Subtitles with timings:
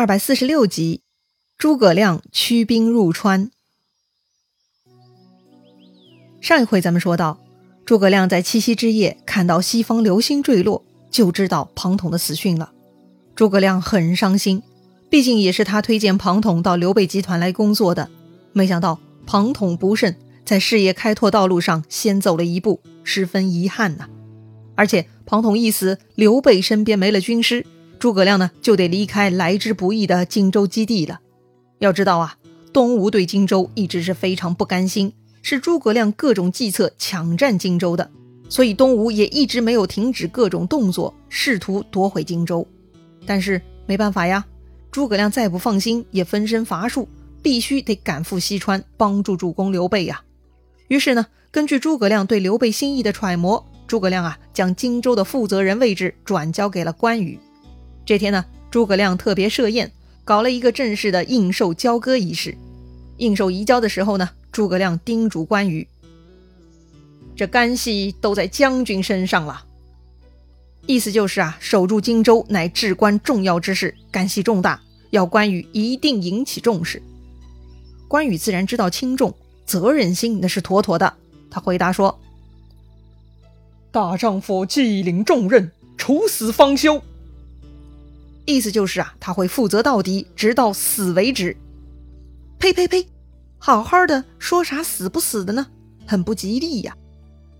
[0.00, 1.02] 二百四十六集，
[1.58, 3.50] 诸葛亮驱兵入川。
[6.40, 7.38] 上一回咱们说到，
[7.84, 12.72] 诸葛亮在七夕之夜看到西方流星坠落，就知道庞统的死讯了。
[13.34, 14.62] 诸葛亮很伤心，
[15.10, 18.08] 毕竟也是他推荐庞统到刘备集团来工作的。
[18.54, 24.08] 没想到庞统不慎，在事业开拓道路上先走了一步，十分遗憾呐。
[24.76, 27.66] 而且庞统一死，刘备身边没了军师。
[28.00, 31.20] 诸葛亮呢，就得离开来之不易的荆州基地了。
[31.80, 32.36] 要知道啊，
[32.72, 38.10] 东吴对荆州一直是非常不甘心，是诸葛亮各种计策抢占荆州的，
[38.48, 42.66] 所以东吴也一直没有停止各种动作，试图夺回荆州。
[43.26, 44.46] 但是没办法呀，
[44.90, 47.06] 诸葛亮再不放心，也分身乏术，
[47.42, 50.22] 必须得赶赴西川帮助主公刘备呀。
[50.88, 57.38] 于是呢，根据诸葛亮对刘备心意的揣摩，诸葛亮啊，将荆州的负责人位置转交给了关羽。
[58.10, 59.92] 这天呢，诸葛亮特别设宴，
[60.24, 62.56] 搞了一个正式的应寿交割仪式。
[63.18, 65.86] 应寿移交的时候呢，诸葛亮叮嘱关羽
[67.36, 69.64] ：“这干系都在将军身上了。”
[70.86, 77.00] 意思就是啊，守住荆州乃至关重要之事，干系重大，要关羽一定引起重视。
[78.08, 79.32] 关羽自然知道轻重，
[79.64, 81.14] 责任心那是妥妥的。
[81.48, 82.18] 他回答说
[83.92, 87.00] ：“大丈夫既领重任，处死方休。”
[88.50, 91.56] 意思就是啊，他会负责到底，直到死为止。
[92.58, 93.06] 呸呸呸！
[93.58, 95.66] 好好的说啥死不死的呢？
[96.06, 96.96] 很不吉利呀！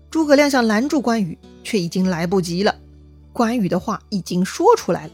[0.09, 2.75] 诸葛亮想拦住关羽，却已经来不及了。
[3.31, 5.13] 关羽的话已经说出来了。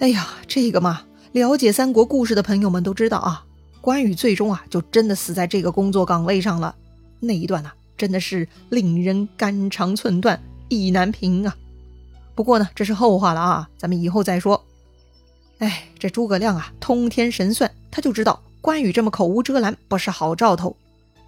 [0.00, 3.46] 哎呀，这个嘛，了解三国故事的朋友们都知道啊，
[3.80, 6.74] 关羽最终啊，就真的死在这个工作岗位上了。
[7.20, 11.56] 那一段呢，真的是令人肝肠寸断，意难平啊。
[12.34, 14.62] 不过呢，这是后话了啊，咱们以后再说。
[15.58, 20.76] 哎，这诸葛亮啊，通天神算，他就知道关羽这么口无遮拦不是好兆头。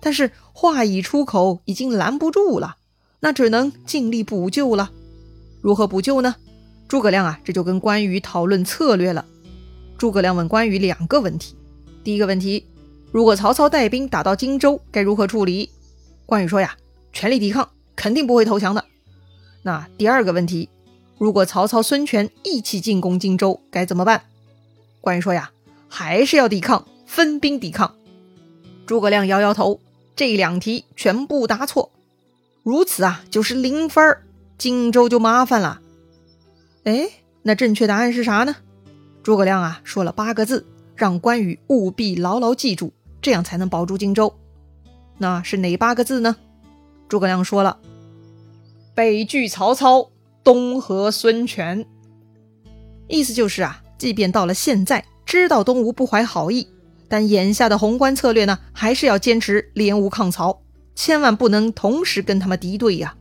[0.01, 2.77] 但是话已出口，已经拦不住了，
[3.21, 4.91] 那只能尽力补救了。
[5.62, 6.37] 如何补救呢？
[6.87, 9.25] 诸葛亮啊，这就跟关羽讨论策略了。
[9.97, 11.56] 诸葛亮问关羽两个问题：
[12.05, 12.67] 第一个问题，
[13.11, 15.71] 如果曹操带兵打到荆州，该如何处理？
[16.27, 16.77] 关羽说呀，
[17.12, 18.84] 全力抵抗，肯定不会投降的。
[19.62, 20.69] 那第二个问题。
[21.19, 24.22] 如果曹操、孙权一起进攻荆州，该怎么办？
[25.00, 25.50] 关羽说呀，
[25.88, 27.94] 还是要抵抗，分兵抵抗。
[28.84, 29.81] 诸葛亮摇摇头，
[30.15, 31.91] 这两题全部答错，
[32.62, 34.19] 如此啊，就是零分，
[34.59, 35.81] 荆州就麻烦了。
[36.84, 37.09] 哎，
[37.43, 38.56] 那正确答案是啥呢？
[39.22, 44.34] 诸葛亮啊，说了八个字，让关羽务必牢牢记住，这样才能保住荆州。
[45.19, 46.37] 那是哪八个字呢？
[47.09, 47.78] 诸葛亮说了，
[48.94, 50.10] 北拒曹操。
[50.47, 51.84] 东和孙权，
[53.09, 56.69] 意思就是啊，即便到了现在，知道东吴不怀好意，
[57.09, 60.62] 但眼下的宏观策略呢，还是要坚持联吴抗曹，
[60.95, 63.17] 千万不能同时跟他们敌对呀。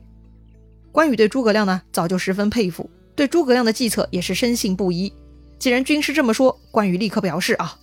[0.91, 5.11] 关羽对诸葛亮呢，早就十分佩服，对诸葛亮的计策也是深信不疑。
[5.57, 7.79] 既然军师这么说，关羽立刻表示啊，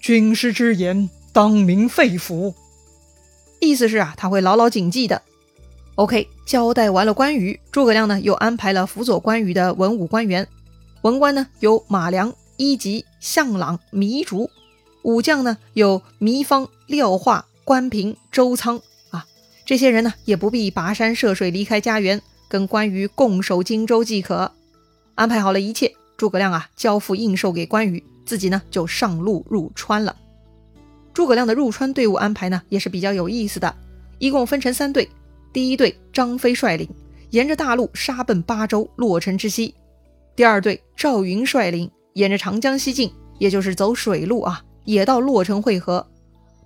[0.00, 2.52] 军师之言当明肺腑，
[3.60, 5.22] 意思是啊，他会牢牢谨记的。
[5.98, 10.46] OK，交代完了关羽，诸葛亮呢又安排了辅佐关羽的文武官员。
[11.02, 14.48] 文官呢有马良、伊吉、向朗、糜竺；
[15.02, 18.80] 武将呢有糜芳、廖化、关平、周仓。
[19.10, 19.26] 啊，
[19.66, 24.52] 这些人呢也不必跋山涉水离开家园，跟关羽共守荆州即可。
[25.16, 30.14] 安排好了一切，诸葛亮啊交付印绶给关羽，自己呢就上路入川了。
[31.12, 33.74] 诸葛亮的入川队伍安排呢也是比较有意思的，
[34.20, 35.10] 一共分成三队。
[35.52, 36.88] 第一队张飞率领，
[37.30, 39.74] 沿着大路杀奔巴州洛城之西；
[40.36, 46.06] 第二队赵云率领，沿着长江西进，也就是走水路啊，也到洛城会合。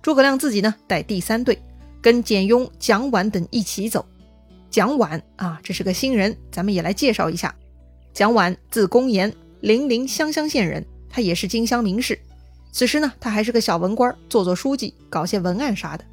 [0.01, 1.57] 诸葛亮自己呢带第三队，
[2.01, 4.05] 跟简雍、蒋琬等一起走。
[4.69, 7.55] 蒋琬啊，这是个新人，咱们也来介绍一下。
[8.13, 12.19] 蒋琬字公言，零陵湘乡县人，他也是荆襄名士。
[12.71, 16.03] 此时呢，他还是个小文官，做做书记，搞些文案啥的。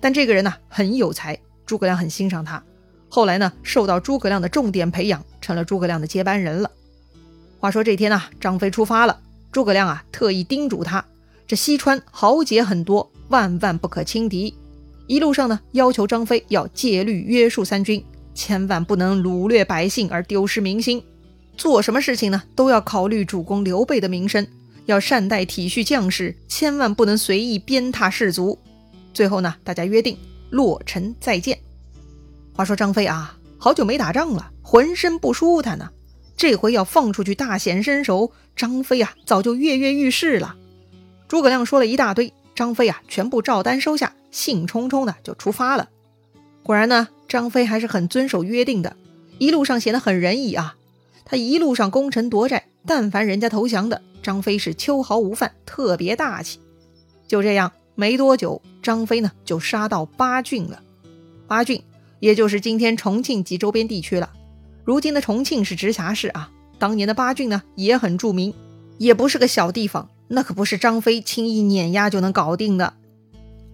[0.00, 1.38] 但这个人呢，很有才。
[1.68, 2.64] 诸葛亮很欣赏他，
[3.10, 6.70] 后来呢，受到诸葛亮的重点培养，成了诸葛亮的接班人了。
[7.60, 9.20] 话说这天呢，张飞出发了，
[9.52, 11.04] 诸葛亮啊特意叮嘱他，
[11.46, 14.54] 这西川豪杰很多，万万不可轻敌。
[15.06, 18.02] 一路上呢，要求张飞要戒律约束三军，
[18.34, 21.02] 千万不能掳掠百姓而丢失民心。
[21.58, 24.46] 做什么事情呢，都要考虑主公刘备的名声，
[24.86, 28.58] 要善待体恤将士，千万不能随意鞭挞士卒。
[29.12, 30.16] 最后呢，大家约定。
[30.50, 31.58] 洛尘再见。
[32.54, 35.90] 话说张飞啊，好久没打仗了，浑身不舒坦呢。
[36.36, 40.56] 这回要放出去大显身手，张飞啊早就跃跃欲试了。
[41.26, 45.88] 诸葛亮说了一大堆，张飞啊全部照单收下，兴冲冲的就出发了。
[46.62, 48.96] 果然呢，张飞还是很遵守约定的，
[49.38, 50.76] 一路上显得很仁义啊。
[51.24, 56.60] 他一路上攻城夺寨，但凡人家投降的，张飞是秋毫无犯，特别大气。
[57.26, 60.80] 就这样，没多久，张飞呢就杀到巴郡了。
[61.48, 61.82] 巴郡
[62.20, 64.30] 也就是今天重庆及周边地区了。
[64.84, 66.48] 如今的重庆是直辖市啊，
[66.78, 68.54] 当年的巴郡呢也很著名，
[68.98, 72.94] 也不是个小地方，那可不是张飞轻易碾压就能搞定的。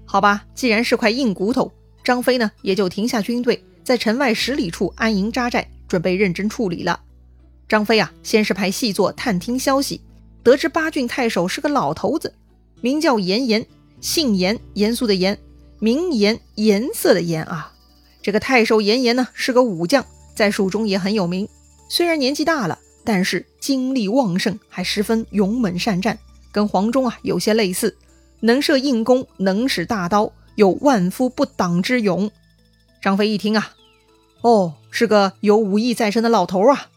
[0.06, 1.70] 好吧，既然是块硬骨头，
[2.02, 6.98] 张飞呢也就停下军队，在城外十里处安营扎寨，准备认真处理了。
[7.68, 10.00] 张飞啊，先是派细作探听消息，
[10.42, 12.32] 得知巴郡太守是个老头子，
[12.80, 13.66] 名叫严颜，
[14.04, 15.38] 姓严，严肃的严，
[15.78, 17.72] 名颜，颜色的颜啊。
[18.22, 20.04] 这个太守严颜呢，是个武将。
[20.34, 21.48] 在蜀中也很有名，
[21.88, 26.18] 虽然年纪大了，但是精力旺盛，还十分勇猛善战，
[26.52, 27.96] 跟黄忠啊有些类似，
[28.40, 32.30] 能射硬弓，能使大刀，有万夫不挡之勇。
[33.00, 33.72] 张飞一听啊，
[34.42, 36.88] 哦，是个有武艺在身的老头啊，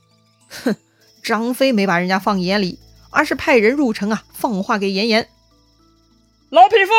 [0.50, 0.76] 哼，
[1.24, 2.80] 张飞没把人家放眼里，
[3.12, 5.30] 而是派人入城啊，放话给严颜：
[6.50, 6.94] 老匹夫，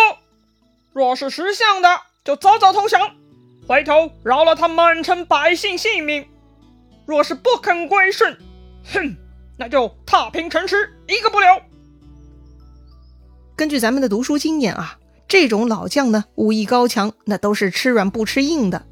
[0.92, 1.88] 若是识相的，
[2.22, 3.00] 就早早投降。
[3.66, 6.26] 回头饶了他满城百姓性命，
[7.06, 8.36] 若是不肯归顺，
[8.92, 9.16] 哼，
[9.56, 11.48] 那就踏平城池，一个不留。
[13.56, 18.84] 根据咱们的读书经验啊，这种老将呢，武艺高强，那都是吃软不吃硬的。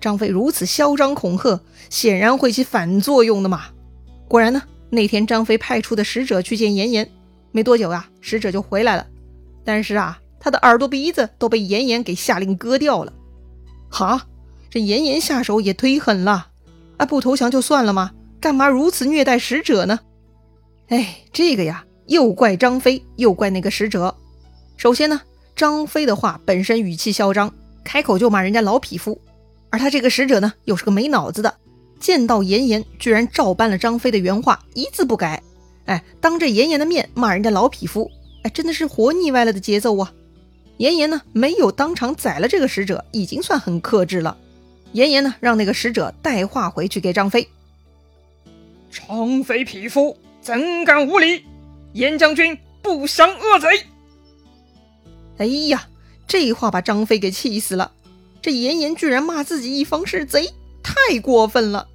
[0.00, 3.64] 张飞如此嚣张恐吓，显然会起反作用的嘛。
[4.28, 7.10] 果然呢，那天张飞派出的使者去见严颜，
[7.50, 9.06] 没多久啊，使者就回来了。
[9.64, 13.12] 但是啊，他的耳朵鼻子都被严颜给下令割掉了。
[13.88, 14.26] 哈，
[14.70, 16.48] 这严颜下手也忒狠了
[16.98, 17.06] 啊！
[17.06, 18.12] 不投降就算了吗？
[18.40, 20.00] 干嘛如此虐待使者呢？
[20.88, 24.14] 哎，这个呀，又怪张飞，又怪那个使者。
[24.76, 25.22] 首先呢，
[25.56, 27.52] 张飞的话本身语气嚣张，
[27.84, 29.18] 开口就骂人家老匹夫，
[29.70, 31.54] 而他这个使者呢，又是个没脑子的，
[31.98, 35.42] 见到严颜，居然照搬了张飞的原话，一字不改。
[35.86, 38.10] 哎，当着严颜的面骂人家老匹夫，
[38.44, 40.12] 哎，真的是活腻歪了的节奏啊！
[40.76, 44.36] 严颜呢，没有当场宰了这个使者，已经算很克制了。
[44.92, 47.48] 严颜呢，让那个使者带话回去给张飞
[48.92, 51.44] ：“张飞匹夫怎敢无礼？
[51.94, 53.86] 严将军不降恶贼！”
[55.38, 55.88] 哎呀，
[56.28, 57.92] 这话把张飞给气死了。
[58.42, 60.52] 这严颜居然骂自己一方是贼，
[60.82, 61.88] 太过分了！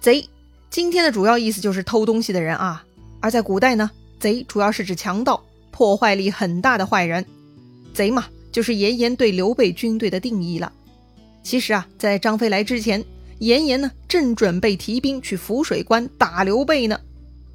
[0.00, 0.28] 贼，
[0.68, 2.84] 今天的主要意思就是偷东西的人啊。
[3.20, 7.24] 而在古代呢，贼主要是指强盗，破坏力很大的坏人。
[7.94, 10.72] 贼嘛，就是严颜对刘备军队的定义了。
[11.42, 13.04] 其实啊，在张飞来之前，
[13.38, 17.00] 严颜呢正准备提兵去涪水关打刘备呢。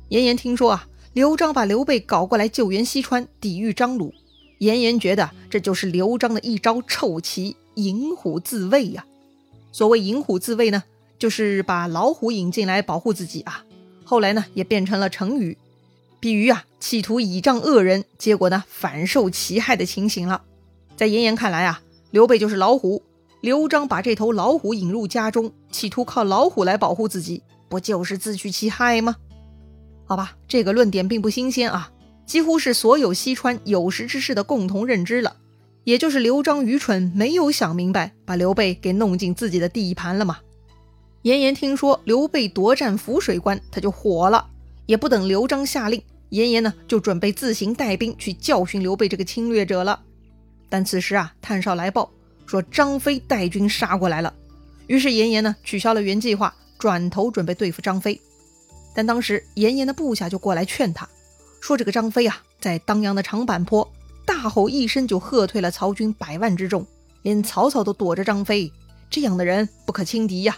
[0.10, 4.13] 严颜听说啊，刘璋把刘备搞过来救援西川，抵御张鲁。
[4.60, 9.06] 严颜觉得这就是刘璋的一招臭棋——引虎自卫呀。
[9.72, 10.84] 所谓引虎自卫呢，
[11.18, 13.66] 就是把老虎引进来保护自己啊。
[14.04, 15.58] 后来呢，也变成了成语。
[16.22, 20.44] 比喻啊，企图倚仗恶人，结果呢反受其害的情形了。
[20.96, 21.82] 在严颜看来啊，
[22.12, 23.02] 刘备就是老虎，
[23.42, 29.16] 刘璋把这头老虎引入家中，企图靠老虎来保护自己，不就是自取其害吗？
[30.06, 31.92] 好吧，这个论点并不新鲜啊，
[32.28, 35.38] 几乎是所有西川有识之士的共同认知了。
[35.86, 40.38] 也就是刘璋愚蠢，没有想明白，把刘备给弄进自己的地盘了嘛。
[41.24, 44.50] 严颜听说刘备夺占涪水关，他就火了。
[44.88, 50.02] 也不等刘璋下令，严颜呢就准备自行带兵去教训刘备这个侵略者了。
[50.68, 52.12] 但此时啊，探哨来报
[52.46, 54.34] 说张飞带军杀过来了，
[54.88, 58.20] 于是严颜呢取消了原计划，转头准备对付张飞。
[58.96, 61.08] 但当时严颜的部下就过来劝他，
[61.62, 63.90] 说这个张飞啊，在当阳的长坂坡
[64.26, 66.86] 大吼一声就喝退了曹军百万之众，
[67.22, 68.72] 连曹操都躲着张飞，
[69.10, 70.58] 这样的人不可轻敌呀。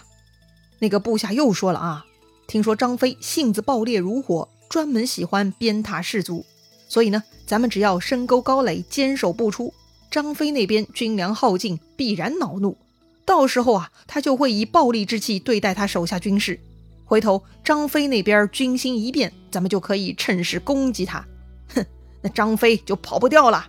[0.78, 2.04] 那个部下又说了啊。
[2.46, 6.44] 听说张飞性子暴烈如火，专门喜欢鞭挞士卒，
[6.88, 9.72] 所以呢，咱们只要深沟高垒，坚守不出，
[10.10, 12.76] 张飞那边军粮耗尽，必然恼怒，
[13.24, 16.58] 到时候啊，他就会以暴力之气对待他手下军士。
[17.04, 21.24] 回头张飞那边军心一变，咱们就可以趁势攻击他。
[21.68, 21.86] 哼，
[22.20, 23.68] 那张飞就跑不掉了。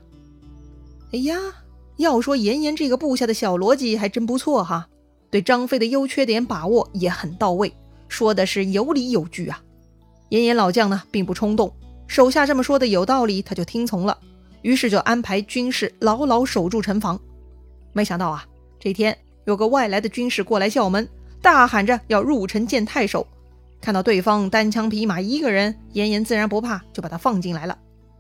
[1.14, 1.38] 哎呀，
[1.98, 4.88] 要说严颜这个部下的小逻辑还真不错哈，
[5.30, 7.72] 对张飞的优缺点把握也很到位。
[8.08, 9.62] 说的是有理有据啊！
[10.30, 11.74] 严颜老将呢，并不冲动，
[12.08, 14.18] 手下这么说的有道理，他就听从了。
[14.62, 17.20] 于是就安排军士牢牢守住城防。
[17.94, 18.46] 没想到啊，
[18.80, 19.16] 这天
[19.46, 21.08] 有个外来的军士过来叫门，
[21.42, 23.28] 大喊着要入城见太守。
[23.80, 27.78] 看到对方单枪匹马一个人，严颜自然不怕，就把他放进来了。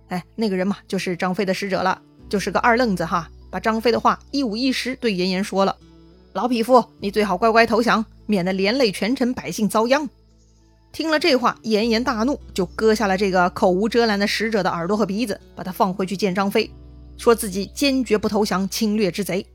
[0.10, 5.76] 哎，那个人嘛，就是张飞的使者了，就是个二愣子哈，把张飞的话一五一十对严颜说了。
[6.34, 10.08] 老匹夫，你最好乖乖投降，免得连累全城百姓遭殃。
[10.96, 16.72] 听了这话，严颜大怒，就割下了这个口无遮拦的使者的耳朵和鼻子，把他放回去见张飞，
[17.18, 19.46] 说自己坚决不投降侵略之贼。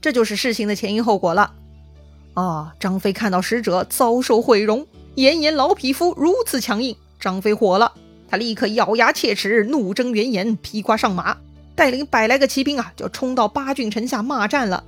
[0.00, 1.54] 这就是事情的前因后果了。
[2.34, 7.92] 啊，张飞看到使者遭受毁容，严颜老匹夫如此强硬，张飞火了。
[8.28, 11.36] 他立刻咬牙切齿，怒睁圆眼，披挂上马，
[11.76, 14.82] 带领百来个骑兵啊，就冲到八郡城下骂战了。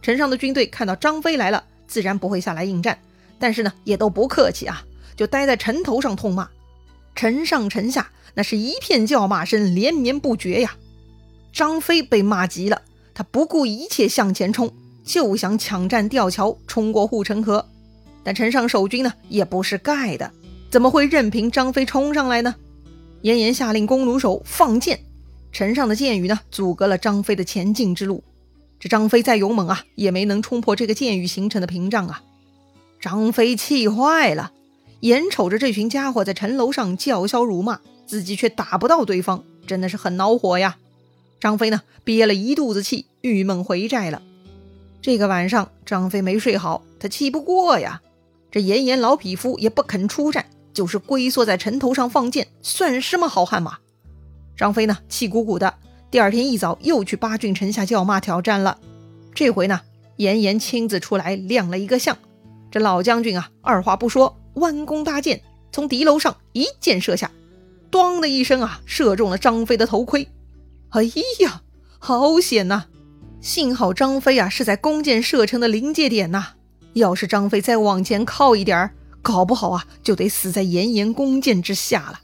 [0.00, 2.98] 城上的军队看到张飞来了，自然不会下来应战，
[3.38, 4.82] 但是呢，也都不客气啊，
[5.16, 6.48] 就待在城头上痛骂。
[7.14, 10.76] 城上城下那是一片叫骂声，连绵不绝呀。
[11.52, 12.82] 张飞被骂急了，
[13.14, 14.72] 他不顾一切向前冲，
[15.04, 17.68] 就想抢占吊桥，冲过护城河。
[18.24, 20.32] 但城上守军呢，也不是盖的，
[20.70, 22.54] 怎么会任凭张飞冲上来呢？
[23.22, 25.00] 严颜下令弓弩手放箭，
[25.52, 28.24] 城上的箭雨呢，阻隔了张飞的前进之路。
[28.80, 32.22] 这张飞再勇猛啊，也没能冲破这个箭雨形成的屏障啊！
[33.00, 34.52] 张飞气坏了，
[35.04, 40.78] 眼瞅着这群家伙在城楼上叫嚣辱骂，自己却打不到对方，真的是很恼火呀！
[41.38, 44.22] 张飞呢，憋了一肚子气，郁闷回寨了。
[45.02, 48.00] 这个晚上，张飞没睡好，他气不过呀。
[48.50, 50.46] 这严颜老匹夫也不肯出战。
[50.72, 53.78] 就是龟缩在城头上放箭，算什么好汉嘛？
[54.56, 55.74] 张飞呢，气鼓鼓的。
[56.10, 58.78] 第二天一早，又去八郡城下叫骂挑战了。
[59.34, 59.82] 这回呢，
[60.16, 62.16] 严颜亲自出来亮了一个相。
[62.70, 65.40] 这老将军啊，二话不说，弯弓搭箭，
[65.72, 67.30] 从敌楼上一箭射下，
[67.90, 70.28] 咣的一声啊，射中了张飞的头盔。
[70.90, 71.02] 哎
[71.40, 71.62] 呀，
[71.98, 72.84] 好险呐！
[73.40, 76.46] 幸好张飞啊是在弓箭射程的临界点呐，
[76.94, 78.90] 要是张飞再往前靠一点儿。
[79.20, 82.20] 搞不好啊，就得死在严颜弓箭之下了。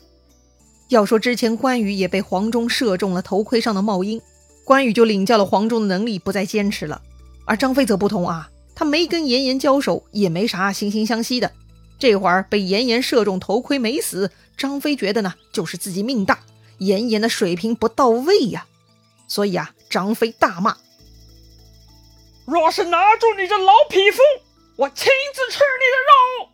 [0.88, 4.20] 要说之前关羽也被黄忠射中了头盔上的帽缨，
[4.64, 7.00] 关羽就领教了黄忠的能力，不再坚持了。
[7.46, 11.50] 而张飞则不同啊，他没跟严颜交手，也没啥惺惺相惜的。
[12.00, 16.40] 这会儿被严颜射中头盔没死，张飞觉得呢，就是自己命大，
[16.78, 18.66] 严颜的水平不到位呀。
[19.28, 20.76] 所以啊，张飞大骂
[22.46, 24.18] ：“若是拿住你这老匹夫，
[24.76, 26.48] 我亲自吃你的肉！”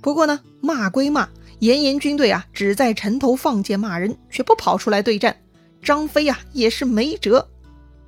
[0.00, 5.36] 不过呢，骂归骂，严颜军队啊，只在城头放箭骂人，却不跑出来对战。
[5.82, 7.48] 张飞啊，也是没辙，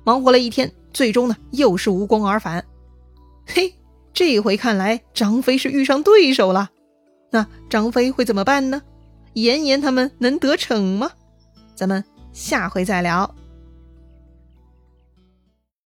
[0.03, 2.65] 忙活了一天，最终呢，又是无功而返。
[3.45, 3.73] 嘿，
[4.13, 6.69] 这回看来张飞是遇上对手了。
[7.31, 8.81] 那张飞会怎么办呢？
[9.33, 11.11] 严颜他们能得逞吗？
[11.75, 13.35] 咱们下回再聊。